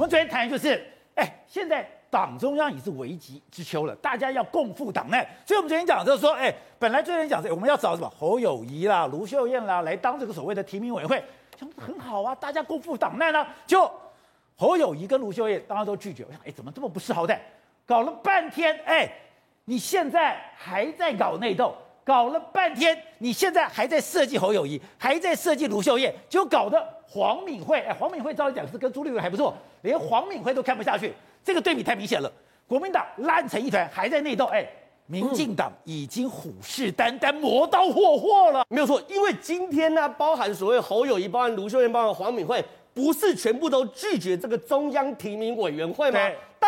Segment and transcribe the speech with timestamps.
[0.00, 0.82] 我们昨天谈的就是，
[1.14, 5.22] 哎，现在党中央已是危急之秋了，大家要共赴党难。
[5.44, 11.22] 所以我们昨天讲就是说，哎，本来昨天讲是我们要找什么侯友谊啦、卢秀燕啦来当这个所谓的提名委员会，
[11.54, 13.46] 讲很好啊，大家共赴党难啊。
[13.66, 13.92] 就
[14.56, 16.24] 侯友谊跟卢秀燕当然都拒绝。
[16.24, 17.36] 我想，哎，怎么这么不识好歹？
[17.84, 19.06] 搞了半天，哎，
[19.66, 21.76] 你现在还在搞内斗。
[22.10, 31.14] 搞了半天，你现在还在设计侯友谊，还在设计卢秀燕，就搞得黄敏惠，哎，黄敏惠照理讲是跟朱立伦还不错，连黄敏惠都看不下去，
[31.44, 32.28] 这个对比太明显了。
[32.66, 34.66] 国民党烂成一团，还在内斗，哎，
[35.06, 38.64] 民进党已经虎视眈眈，磨刀霍霍了。
[38.68, 42.60] 没有错，因为今天呢，包含所谓侯友谊，包含卢秀燕，包含黄敏惠，
[42.92, 46.18] 不是全部都拒绝这个中央提名委员会吗？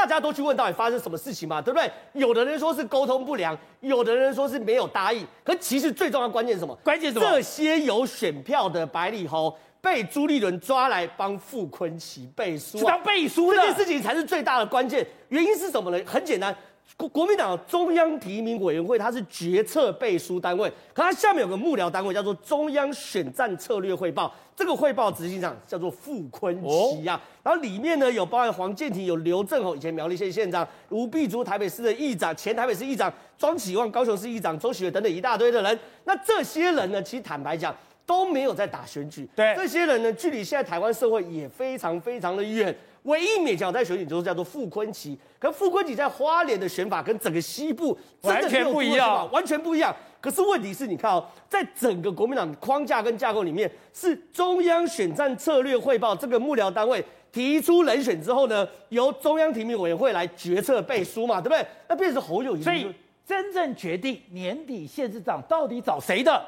[0.02, 1.88] 大家都去问到底发生什么事情嘛，对不对？
[2.14, 5.24] 有的人说是沟通不良，有的人说是没有答应。
[5.44, 6.76] 可其实最重要的关键是什么？
[6.82, 7.30] 关键是什么？
[7.30, 15.06] 这些有选票的白里侯被朱立伦抓来帮傅昆奇背书，是当背书的这件事情才是最大的关键。
[15.28, 16.04] 原因是什么呢？
[16.04, 16.52] 很简单。
[16.96, 24.32] 国国民党中央提名委员会，它是决策背书单位，可它下面有个幕僚单位，叫做中央选战策略汇报。
[24.54, 27.20] 这个汇报执行长叫做傅昆萁啊。
[27.42, 35.78] 然后里面呢有包含黄建庭，有刘正鸿，以前苗栗县县长，吴碧珠台北市的议长，前台北市议长庄启旺，高雄市议长周喜悦等等一大堆的人。
[36.04, 37.74] 那这些人呢，其实坦白讲
[38.06, 39.28] 都没有在打选举。
[39.34, 42.74] 对，这些人呢，距离现在台湾社会也非常非常的远。
[43.04, 49.92] 唯一勉强在选举就是叫做傅昆萁，可傅昆萁在花莲的选法跟整个西部完全不一样，完全不一样。
[50.20, 61.66] 可是问题是你看哦，在整个国民党框架跟架构里面，是中央选战策略汇报这个幕僚单位提出人选之后呢，由中央提名委员会来决策背书嘛，对不对？
[61.88, 62.62] 那变成侯友宜。
[62.62, 62.86] 所以
[63.26, 66.40] 真正决定年底县市长到底找谁的，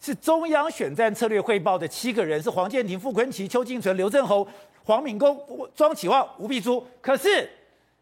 [0.00, 4.46] 是中央选战策略汇报的七个人，是黄建庭、傅昆萁、邱清纯、刘正鸿。
[4.82, 5.38] 黄敏公、
[5.74, 7.48] 庄启旺、吴碧珠，可是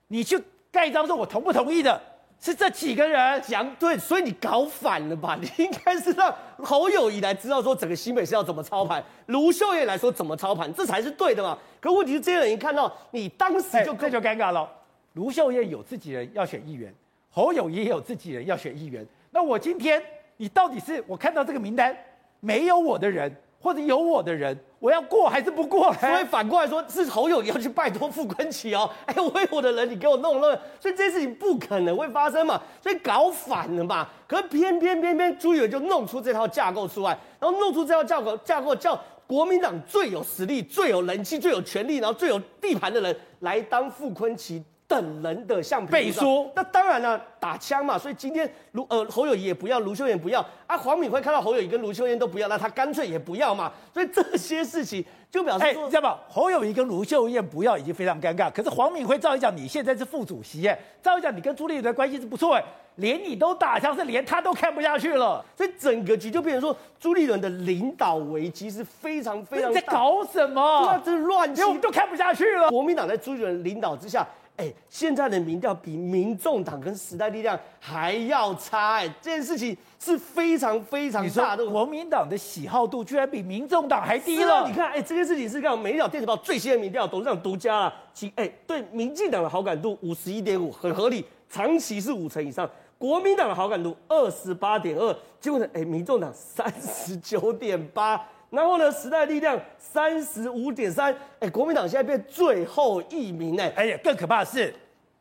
[0.07, 2.01] 你去盖章说，我同不同意的，
[2.41, 5.37] 是这几个人讲对，所以你搞反了吧？
[5.39, 11.59] 你应该是让侯友谊来知道说整个新北市要怎么操盘，卢秀燕来说怎么操盘，这才是对的嘛。
[11.81, 14.67] 可问题是这些人一看到你当时就这就尴尬了。
[15.15, 16.95] 卢秀燕有自己人要选议员，
[17.29, 20.01] 侯友谊也有自己人要选议员，那我今天
[20.39, 21.95] 你到底是我看到这个名单
[22.41, 24.59] 没有我的人，或者有我的人？
[24.79, 25.93] 我要过还是不过？
[25.95, 28.89] 所以反过来说，是侯友宜要去拜托傅昆萁哦。
[29.07, 32.63] 哎，我有我的人，你给我弄乱，所以这件事情不可能会发生嘛。
[32.81, 34.09] 所以搞反了嘛。
[34.29, 38.97] 可是偏偏偏偏朱友就弄出这套架构出来，然后弄出这套架构架构，叫
[39.27, 44.63] 国民党最有实力、最有人气、最有权力，然后最有地盘的人来当傅昆萁。
[44.89, 47.99] 等人的橡皮背书，那当然了，打枪嘛。
[47.99, 50.79] 所以今天卢呃侯友谊也不要，卢秀燕不要啊。
[50.79, 53.71] 黄敏辉看到侯友谊跟卢秀燕都不要，那他干脆也不要嘛。
[53.93, 56.17] 所以这些事情就表示说，你知道吗？
[56.27, 58.51] 侯友谊跟卢秀燕不要已经非常尴尬。
[58.51, 62.65] 可是黄敏辉照理讲，你现在是副主席哎，照理讲你跟朱立伦的关系是不错哎，
[62.97, 65.45] 连你都打枪，是连他都看不下去了。
[65.55, 69.71] 所以整个局就变成说，朱立伦的领导危机是非常非常。
[69.71, 70.99] 你在搞什么？
[71.05, 72.71] 这是乱七，我们都看不下去了。
[72.71, 74.27] 国民党在朱立伦领导之下。
[74.59, 81.65] 哎，现在的民调比民众党跟时代力量还要差，哎，这件事情是非常非常大的。
[81.71, 84.67] 国民党的喜好度居然比民众党还低了。
[84.67, 92.69] 你看，哎，这件事情是看《每日电子报》最新的民调，董事长独家啊，其哎对民进党的好感度五十一点五，很合理，长期是五成以上。
[92.99, 98.21] 国民党的好感度二十八点二，结果呢，哎，民众党三十九点八。
[98.51, 104.75] 然后呢，时代力量三十五点三，哎，国民党现在变最后一名，哎，而且更可怕的是，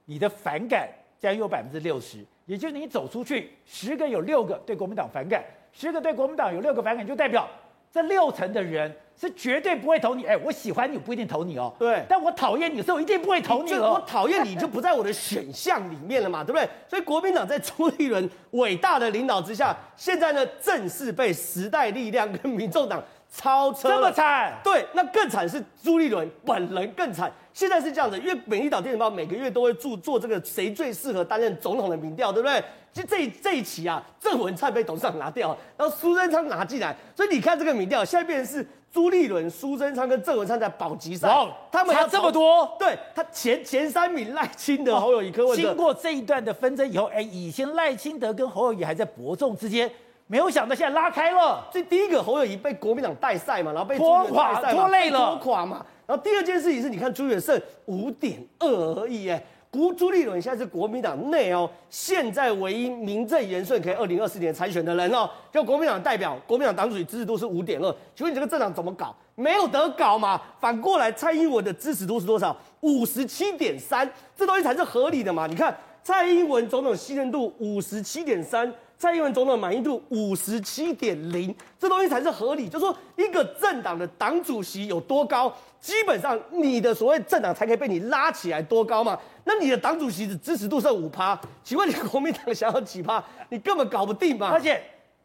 [0.05, 0.87] 你的反感
[1.19, 5.43] 将有百分之六十，也就是你走出去十个有六个对国民党反感，
[5.73, 7.45] 十个对国民党有六个反感，就代表
[7.91, 10.23] 这六成的人是绝对不会投你。
[10.23, 13.95] 哎，我喜欢你不一定投你哦，对，但我讨厌你的时候一定不会投你哦。
[13.95, 16.69] 我讨厌你就不在我的选项里面了嘛，对不对？
[16.87, 23.03] 所以国民党在朱立伦伟大的领导之下，现在呢正式被时代力量跟民众党。
[23.29, 27.31] 超车这么惨，对，那更惨是朱立伦本人更惨。
[27.53, 32.63] 现在是这样子，因为《美丽岛电子报》每个月都会做做这个谁最适合担任总统的民调，对不对？
[32.93, 41.27] 就这这一期啊，郑文灿被董事长拿掉，然后苏贞昌拿进来，所以你看这个民调，现在变成是朱立伦、苏贞昌跟郑文灿在保级赛，
[41.71, 42.75] 他们差这么多。
[42.79, 45.63] 对，他前前三名赖清德、侯友宜、柯文哲。
[45.63, 49.91] 经过这一段的纷争以后，哎，以前赖清德跟侯友宜还在伯仲之间。
[50.27, 55.85] 没有想到现在拉开了，所以第一个侯友宜被国民党带赛嘛，然后被拖垮、拖累了、拖垮嘛。
[56.05, 59.41] 然后第二件事情是，你看朱远胜五点二而已，哎，
[59.71, 69.15] 朱朱立伦现在是国民党内哦，现在唯一名正言顺可以二零二四年参选的人哦，就国民党代表，国民党党主席支持度是五点二，请问你这个政党怎么搞？
[69.35, 70.41] 没有得搞嘛？
[70.59, 72.55] 反过来，蔡英文的支持度是多少？
[72.81, 75.47] 五十七点三，这东西才是合理的嘛？
[75.47, 78.73] 你看，蔡英文总统信任度五十七点三。
[78.99, 82.67] 蔡英文总统满意度五十七点零，这东西才是合理。
[82.67, 89.19] 就是说，一个政党的党主席有多高，基本上你的所谓政党才可以被你拉起来多高嘛？
[89.43, 93.23] 那你的党主席的支持度是五趴，请问你国民党想要几趴？
[93.49, 94.49] 你根本搞不定嘛！
[94.49, 94.81] 而且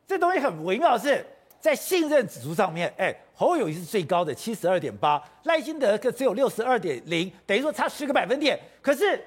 [0.06, 1.24] 这东西很微妙的是，
[1.58, 8.60] 在信任指数上面，哎，侯友谊是最高的七十二点八，赖金德可只有六十二点零，等于说差十个百分点。
[8.82, 9.18] 可是。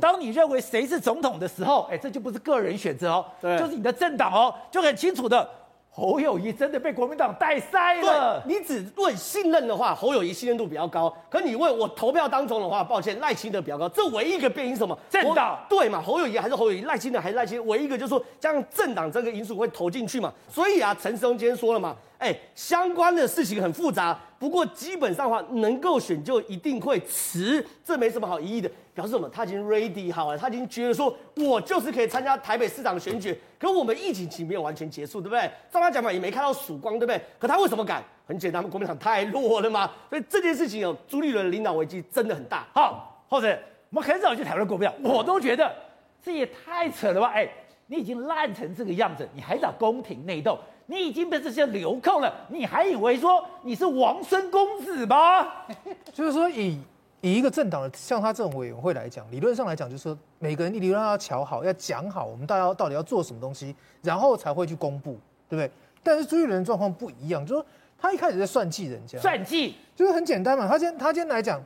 [0.00, 5.48] 当你认为谁是总统的时候，哎，这就不是个人选择哦，对，就是你的政党哦，就很清楚的。
[5.94, 8.42] 侯友谊真的被国民党带塞了。
[8.46, 11.14] 你只问信任的话，侯友谊信任度比较高。
[11.28, 13.86] 可你问我投票当中的话，抱歉，赖清德比较高。
[13.90, 14.98] 这唯一一个变因什么？
[15.10, 16.00] 政党对嘛？
[16.00, 17.64] 侯友谊还是侯友谊，赖清德还是赖清德。
[17.64, 20.32] 唯一一个就是说，这样政党这个因素会投进去嘛？
[20.48, 21.94] 所以啊，陈时中今天说了嘛。
[22.16, 28.70] 哎，相关的事情很复杂，不过基本上的话，能够选就一定会辞，这没什么好疑义的。
[28.94, 29.28] 表示什么？
[29.28, 33.38] 他已经 ready 好了，他已经觉得说，我就是可以参加台北市长的选举。
[33.58, 35.50] 可我们疫情期没有完全结束，对不对？
[35.70, 37.20] 照他讲嘛，也没看到曙光，对不对？
[37.38, 38.02] 可他为什么敢？
[38.26, 39.90] 很简单，国民党太弱了嘛。
[40.10, 42.66] 所以这件事情哦朱立伦的领导危机真的很大。
[42.74, 43.58] 好，或者
[43.90, 45.74] 我们很少去讨论国民党，我都觉得
[46.22, 47.32] 这也太扯了吧？
[47.34, 47.48] 哎，
[47.86, 50.58] 你已经烂成这个样子，你还找宫廷内斗？
[50.86, 55.48] 你已经被这些流寇了，你还以为说你是王孙公子吗？
[56.12, 56.78] 就是说以，
[57.22, 65.70] 以以一个政党的像他这种委员会来讲，理论上来讲，就是说每个人理论上要瞧好，要讲好，我们大家到底要做什么东西，然后才会去公布，对不对？
[66.02, 67.66] 但是朱立伦的状况不一样，就是说
[67.98, 70.68] 他一开始在算计人家，算计就是很简单嘛。
[70.68, 71.62] 他先他先来讲，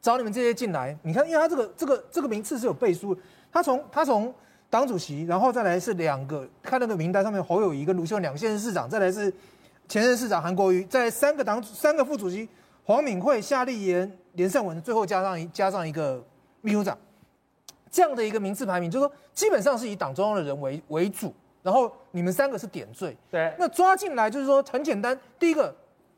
[0.00, 3.16] 找你们这些进来，你看，因为他这个这个这个名次是有背书，
[3.52, 4.34] 他从他从。
[4.68, 9.32] 党主席，然后再来是两个，看那个名单上面侯友谊跟卢秀两现任市长，再来是
[9.86, 12.48] 前任市长韩国瑜，再三个党三个副主席
[12.86, 16.24] 黄敏惠、夏立言、连胜文，最后加上一加上一个
[16.60, 16.96] 秘书长，
[17.90, 21.34] 这样的一个名次排名，就是说基本上是以党中央的人为为主，
[21.64, 25.74] 然后你们三个是点缀，对，那抓进来就是说很简单，第一个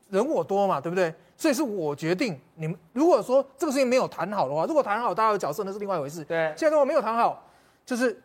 [0.09, 1.11] 人我多嘛，对不对？
[1.35, 7.43] 所以是我决定你们，如果说这个事情没有谈好的话，如果谈好大家的角色那是另外一回事，对，现在如果没有谈好，
[7.85, 8.21] 就是。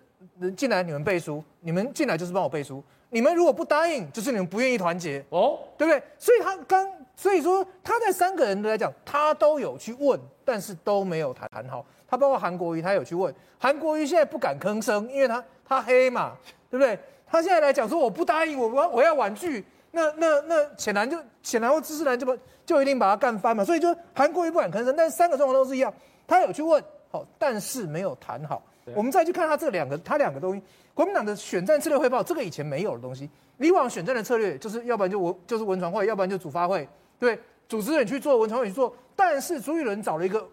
[0.56, 2.82] 进来你们背书，你们进来就是帮我背书。
[3.10, 6.02] 你们如果不答应，就是你们不愿意团结哦，对不对？
[6.18, 11.84] 所以他刚，所以说他在三个人来讲，他都有去问，但是都没有谈谈好。
[12.08, 13.34] 他包括韩国瑜，他有去问。
[13.58, 16.32] 韩国瑜现在不敢吭声，因为他他黑嘛，
[16.70, 16.98] 对不对？
[17.26, 23.64] 他现在来讲说我不答应，我我我要婉拒，那那那显然就显然或知识然就不就一定把他干翻嘛。
[23.64, 25.92] 所以就韩国瑜不敢吭声，但是三个状况都是一样，
[26.26, 28.62] 他有去问，好，但是没有谈好。
[28.94, 30.62] 我们再去看他这两个，他两个东西，
[30.92, 33.28] 国民党的选战策略汇报，这个以前没有的东西。
[33.58, 36.86] 以往选战的策略就是要不然就文就是文传会，要不然就主发会，
[37.18, 37.38] 对，
[37.68, 38.94] 组织人去做，文传委去做。
[39.16, 40.46] 但是朱一伦找了一个，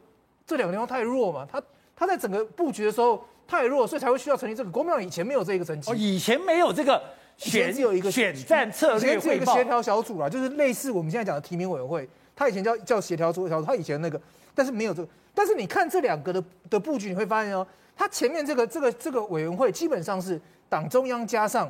[0.46, 1.62] 这两个地方太弱嘛，他
[1.96, 4.70] 他在整个布局的时候太弱，所以才会需要成立这个。
[4.70, 7.02] 国民党以前没有这个层级，哦，以前没有这个
[7.38, 14.22] 选，只有一个选战策略汇报，一个协调小组啊，就是类似我们现在讲的提名委员会，他以前叫叫协调组小组，他以前那个，
[14.54, 15.08] 但是没有这个。
[15.34, 17.66] 但是你看这两个的的布局，你会发现哦。
[17.94, 21.70] 他前面这个这个这个委员会基本上是党中央加上，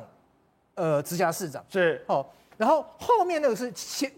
[0.74, 2.24] 呃，直辖市长是哦，
[2.56, 4.10] 然后后面那个是前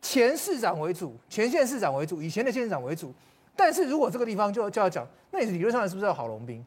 [0.00, 3.12] 前市长为主，前县市长为主，以前的县市长为主。
[3.56, 6.64] 但是如果这个地方就就要讲，那你理论上是不是要郝龙斌？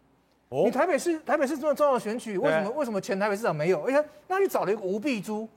[0.49, 3.81] 哦，你台北市台北市这么重要的选举，为什么为什么前台北市长没有？
[3.83, 5.47] 而且那你找了一个吴碧珠，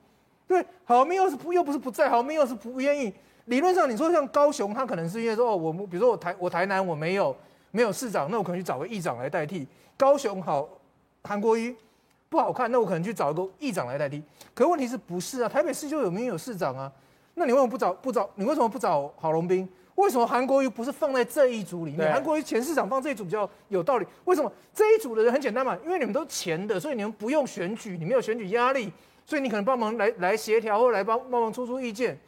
[0.46, 3.12] 对，郝龙斌又是不又不是不在，郝龙斌又是不愿意。
[3.46, 7.34] 理论上你说像高雄，他可能是因为说哦，我比如说我台我台南我没有。
[7.76, 9.66] 没有市长，那我可能去找个议长来代替。
[9.96, 10.68] 高雄好，
[11.24, 11.74] 韩国瑜
[12.28, 14.22] 不好看，那我可能去找一个议长来代替。
[14.54, 15.48] 可问题是不是啊？
[15.48, 16.92] 台北市就有没有市长啊？
[17.34, 18.28] 那你为什么不找不找？
[18.36, 19.68] 你为什么不找郝龙斌？
[19.96, 22.12] 为什么韩国瑜不是放在这一组里面？
[22.12, 24.06] 韩国瑜前市长放这一组比较有道理。
[24.24, 25.78] 为什么这一组的人很简单嘛？
[25.84, 28.92] 因为你们都前的，所以你们不用选举，你没有选举压力，
[29.24, 32.18] 所以你可能帮忙来来协调或来帮帮忙出出意见。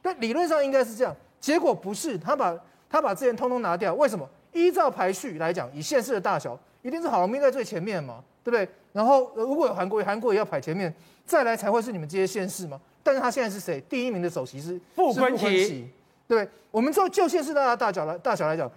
[0.00, 2.56] 但理论上应该是这样，结果不是，他把
[2.88, 4.28] 他把这些通通拿掉，为什么？
[4.52, 8.68] 依照排序来讲，以县市的大小，一定是郝龙斌在最前面嘛，对不对？
[8.92, 10.94] 然后如果有韩国瑜，韩国瑜要排前面，
[11.24, 12.80] 再来才会是你们这些县市嘛。
[13.06, 13.80] 但是他现在是谁？
[13.82, 15.84] 第一名的首席是傅昆萁，
[16.26, 16.48] 对？
[16.72, 18.68] 我们就就县市大大小来大小来讲，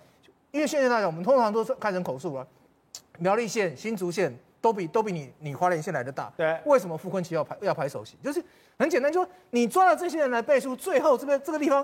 [0.51, 2.45] 因为县市大小，我们通常都是看人口数啊。
[3.17, 4.31] 苗栗县、新竹县
[4.61, 6.31] 都比都比你你花莲县来的大。
[6.37, 8.15] 对，为什么傅昆萁要排要排首席？
[8.23, 8.39] 就是
[8.77, 11.83] 很简单，就说你抓了这些人来背书，最后这边这个地方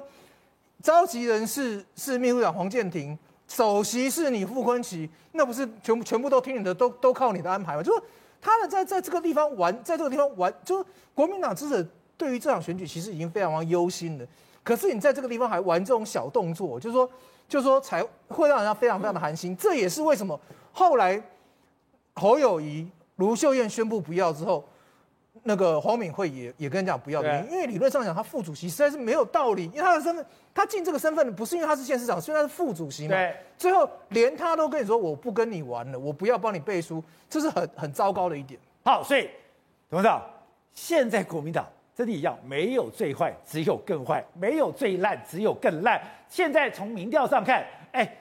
[0.83, 3.17] 召集人是是秘书长黄建庭。
[3.47, 7.81] 首席是你傅昆萁，那不是全部全部都听你的，都都靠你的安排吗？
[7.81, 8.03] 就是
[8.39, 10.85] 他的在在这个地方玩，在这个地方玩，就是
[11.15, 14.25] 国民党支持者对于这场选举其实已经非常非常忧心了。
[14.63, 17.09] 可是你在这个地方还玩这种小动作，就是说，
[17.47, 19.53] 就是说才会让人家非常非常的寒心。
[19.53, 20.39] 嗯、这也是为什么
[20.71, 21.21] 后来
[22.13, 24.63] 侯友谊、卢秀燕宣布不要之后。
[25.47, 33.09] 那个黄敏惠也也跟人讲不要的原因，因为理论上讲，他副主席实在是没有道理，因为他的身份，他进这个身份不是因为他是县市长，所以他是副主席嘛。
[33.09, 38.59] 对，最后连他都跟你说我不跟你玩了，我不要帮你背书，这是很很糟糕的一点。
[38.83, 39.29] 好，所以
[39.87, 40.23] 董事长，
[40.73, 46.01] 现在国民党真的一样，没有最坏，只有更坏；没有最烂，只有更烂。
[46.27, 48.17] 现在从民调上看，哎，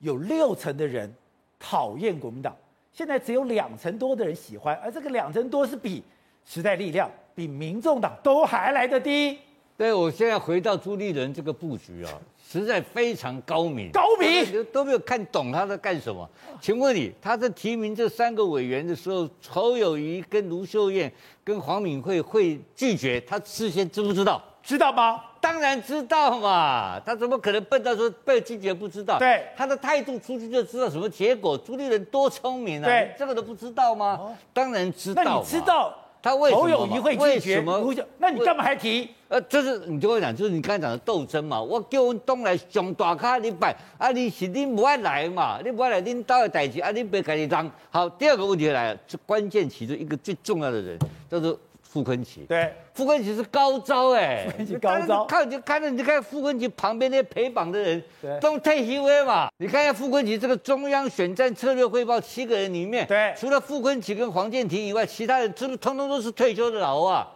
[0.00, 1.10] 有六成的人
[1.58, 2.54] 讨厌国民党，
[2.92, 6.04] 现在只有两成多的人喜欢，而这个两成多是比。
[6.44, 9.38] 时代力量比民众党都还来得低。
[9.78, 12.10] 对，我现在回到朱立伦这个布局啊，
[12.50, 13.92] 实在非常高明。
[13.92, 16.28] 高明都没有看懂他在干什么。
[16.60, 21.10] 请问你，他在提名这三个委员的时候，侯友谊跟卢秀燕
[21.44, 24.42] 跟黄敏惠会拒绝，他事先知不知道？
[24.64, 25.22] 知道吗？
[25.40, 29.16] 当然知道嘛，他怎么可能笨到说被拒绝不知道？
[29.20, 31.56] 对，他的态度出去就知道什么结果。
[31.56, 34.18] 朱立伦多聪明啊，对，这个都不知道吗？
[34.20, 35.22] 哦、当然知道。
[35.22, 35.94] 那你知道？
[36.22, 36.62] 他为什么？
[36.62, 37.54] 侯友谊会拒绝？
[37.54, 37.94] 什么？
[38.18, 39.08] 那你干嘛还提？
[39.28, 41.60] 呃，就是你就会讲，就是你刚才讲的斗争嘛。
[41.60, 45.60] 我叫阮东来上大咖你摆，啊，你是你不爱来嘛？
[45.64, 47.70] 你不爱来，恁到的代志啊，你别跟你当。
[47.90, 50.98] 好，第二个问题来了，这关键其中一个最重要的人
[51.30, 51.58] 叫做。
[52.04, 59.48] 傅崐萁，对，傅崐萁是高招哎，傅崐萁高招，看就看着，你就看傅崐萁旁边那些陪绑的人，对，都退休了嘛。
[59.58, 67.26] 你看一下傅崐萁这个中央选战策略汇报七个人里面，对，除了傅崐萁跟黄建庭以外，其他人是不是通通都是退休的老啊？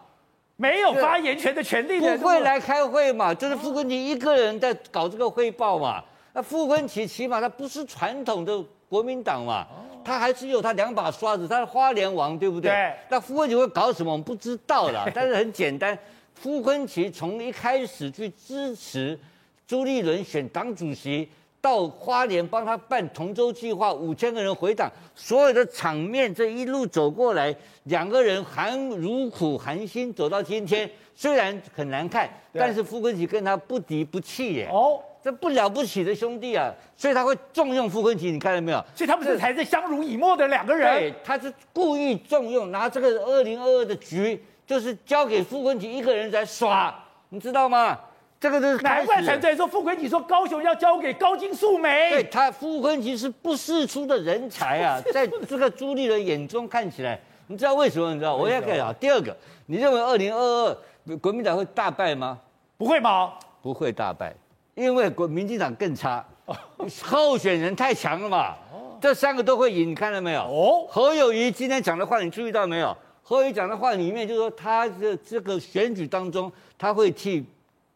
[0.55, 3.33] 没有发言权的权利的，不会来开会嘛？
[3.33, 6.01] 就是傅昆萁一个人在搞这个汇报嘛。
[6.31, 9.67] 那傅昆萁起码他不是传统的国民党嘛。
[10.03, 12.69] 他还是有他两把刷子，他是花莲王，对不对？
[12.71, 12.93] 对。
[13.09, 14.11] 那傅昆萁会搞什么？
[14.11, 15.05] 我们不知道啦。
[15.15, 15.97] 但是很简单，
[16.35, 19.17] 傅昆萁从一开始去支持
[19.65, 21.29] 朱立伦选党主席，
[21.61, 34.69] 到花莲帮他办同舟计划，五千个人回党，所有的场面这一路走过来，两个人含如苦含辛走到今天，虽然很难看，但是傅昆萁跟他不离不弃耶。
[34.71, 34.99] 哦。
[35.23, 38.85] 这不了不起的兄弟啊，所以他会重用傅昆萁，你看到没有？
[38.93, 40.93] 所以他们是才是相濡以沫的两个人。
[40.93, 46.93] 对，他是故意重用，拿这个二零二二的局，就是交给傅昆萁一个人在耍，
[47.29, 47.97] 你知道吗？
[48.37, 52.09] 这个就是难怪才在说傅昆萁说高雄要交给高金素梅。
[52.09, 58.13] 对，他傅昆萁是不世出的人才啊，在这个朱立伦眼中看起来，你知道为什么？
[58.13, 58.35] 你知道？
[58.35, 59.33] 我要讲，第二个，
[59.67, 60.77] 你认为二零二
[61.07, 62.37] 二国民党会大败吗？
[62.77, 63.31] 不会吗？
[63.61, 64.35] 不会大败。
[64.75, 66.25] 因为国民进党更差，
[67.03, 68.55] 候选人太强了嘛，
[68.99, 70.41] 这三个都会赢，你看到没有？
[70.41, 72.95] 哦，侯友谊今天讲的话，你注意到没有？
[73.21, 77.45] 何友谊讲的话里面就是说，他的这个选举当中，他会替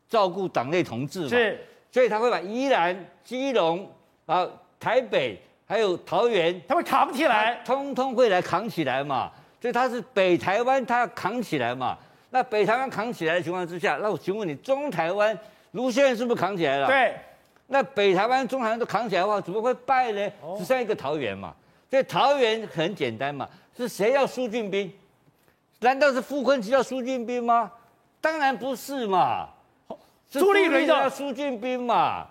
[0.07, 1.60] 照顾党内同志嘛，是，
[1.91, 3.91] 所以他会把宜兰、基隆
[4.25, 4.48] 啊、
[4.79, 9.31] 台北还有桃园，他会扛起来，通通会来扛起来嘛。
[9.60, 11.98] 所以他是北台湾，他要扛起来嘛。
[12.29, 15.38] 那北台湾扛起来的情况之下，那我请问你，中台湾？
[15.72, 16.88] 卢先生是不是扛起来了？
[16.88, 17.16] 对，
[17.68, 20.32] 那北台湾、中台湾都扛起来的话，怎么会败呢？
[20.58, 21.54] 只剩一个桃园嘛。
[21.90, 24.92] 所以桃园很简单嘛，是谁要苏俊斌？
[25.80, 27.72] 难道是傅昆萁要苏俊斌吗？
[28.20, 29.48] 当然不是嘛。
[30.30, 32.28] 朱立伦要苏俊斌嘛？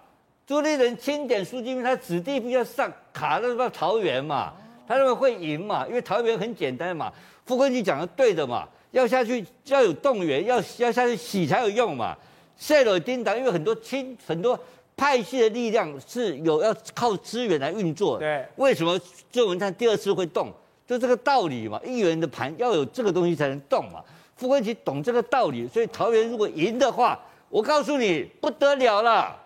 [0.46, 4.52] 朱立伦钦点苏俊斌，他子弟兵要上卡的到桃园嘛？
[4.86, 5.86] 他认为会赢嘛？
[5.86, 7.12] 因为桃园很简单嘛。
[7.46, 12.16] 傅昆萁讲的对的嘛，要下去要有动员，要要下去洗才有用嘛。
[12.56, 14.58] 赛罗丁党，因为很多亲很多
[14.96, 18.18] 派系的力量是有要靠资源来运作。
[18.18, 18.98] 对，为什么
[19.30, 20.52] 郑文灿第二次会动？
[20.86, 21.80] 就这个道理嘛。
[21.84, 24.02] 议员的盘要有这个东西才能动嘛。
[24.36, 29.36] 傅昆萁懂这个道理，所以桃园如果赢的话，我告诉你不得了了，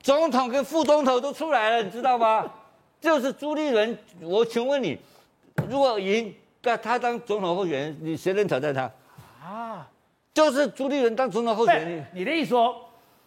[0.00, 2.48] 总统跟副总统都出来了，你知道吗？
[3.00, 3.96] 就是朱立伦。
[4.20, 4.98] 我请问你，
[5.68, 8.90] 如果赢，那他当总统候选人，你谁能挑战他？
[9.44, 9.88] 啊？
[10.36, 12.76] 就是朱立伦当总统候选人，你的意思说，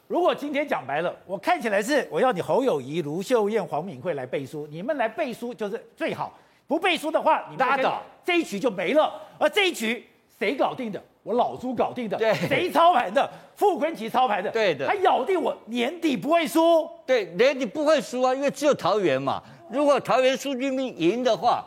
[0.05, 6.31] 如果今天讲白了，我看起来是我要你侯友谊、卢秀燕、黄敏惠来背书，你们来背书就是最好，
[6.67, 9.11] 不背书的话，你拉倒，这一局就没了。
[9.39, 10.05] 而这一局
[10.37, 11.01] 谁搞定的？
[11.23, 12.15] 我老朱搞定的。
[12.15, 13.27] 对，谁操盘的？
[13.55, 14.51] 傅昆奇操盘的。
[14.51, 16.87] 对的，他咬定我年底不会输。
[17.07, 19.41] 对，年底不会输啊，因为只有桃园嘛。
[19.71, 21.65] 如果桃园苏俊明赢的话，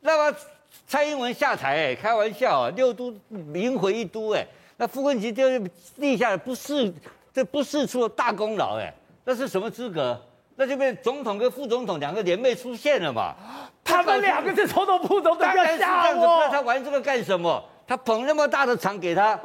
[0.00, 0.38] 那么
[0.86, 4.46] 蔡英文下台，哎，开玩笑啊，六都赢回一都，哎。
[4.82, 5.62] 那傅崐萁就是
[5.98, 6.92] 立下了不世
[7.32, 8.92] 这不世出的大功劳，哎，
[9.24, 10.20] 那是什么资格？
[10.56, 13.34] 那那就被总统跟副总统两个联袂出现了嘛。
[13.82, 17.62] 他们两个是总统副总统，当然是这样子，我那他玩这个干什么？
[17.84, 19.38] 他捧那么大的场给他，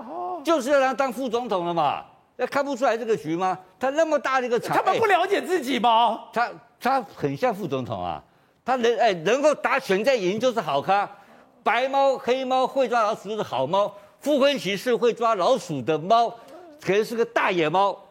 [0.43, 2.05] 就是要让他当副总统了嘛。
[2.35, 3.57] 那看不出来这个局吗？
[3.79, 6.19] 他那么大的一个场，他们不了解自己吗？
[6.31, 8.23] 他他很像副总统啊，
[8.63, 11.09] 他能哎能够打选战赢就是好咖。
[11.63, 16.29] 白猫黑猫会抓老鼠就是好猫，傅昆奇是会抓老鼠的猫，
[16.81, 18.06] 可能是个大野猫。